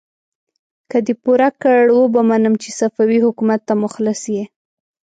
که 0.89 0.97
دې 1.05 1.13
پوره 1.23 1.49
کړ، 1.61 1.81
وبه 1.99 2.21
منم 2.29 2.53
چې 2.61 2.69
صفوي 2.79 3.19
حکومت 3.25 3.61
ته 3.67 3.73
مخلص 3.83 4.21
يې! 4.35 4.43